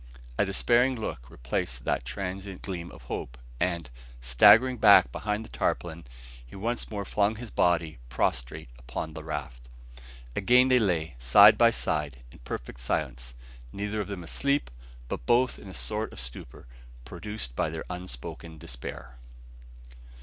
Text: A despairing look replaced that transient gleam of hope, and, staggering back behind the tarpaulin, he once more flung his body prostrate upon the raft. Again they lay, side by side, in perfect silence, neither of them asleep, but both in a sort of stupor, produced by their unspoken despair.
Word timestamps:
A 0.39 0.47
despairing 0.47 0.99
look 0.99 1.29
replaced 1.29 1.85
that 1.85 2.03
transient 2.05 2.63
gleam 2.63 2.91
of 2.91 3.03
hope, 3.03 3.37
and, 3.59 3.87
staggering 4.19 4.77
back 4.79 5.11
behind 5.11 5.45
the 5.45 5.49
tarpaulin, 5.49 6.05
he 6.43 6.55
once 6.55 6.89
more 6.89 7.05
flung 7.05 7.35
his 7.35 7.51
body 7.51 7.99
prostrate 8.09 8.69
upon 8.79 9.13
the 9.13 9.23
raft. 9.23 9.69
Again 10.35 10.69
they 10.69 10.79
lay, 10.79 11.13
side 11.19 11.55
by 11.55 11.69
side, 11.69 12.23
in 12.31 12.39
perfect 12.39 12.79
silence, 12.79 13.35
neither 13.71 14.01
of 14.01 14.07
them 14.07 14.23
asleep, 14.23 14.71
but 15.07 15.27
both 15.27 15.59
in 15.59 15.67
a 15.69 15.73
sort 15.75 16.11
of 16.11 16.19
stupor, 16.19 16.65
produced 17.05 17.55
by 17.55 17.69
their 17.69 17.85
unspoken 17.87 18.57
despair. 18.57 19.17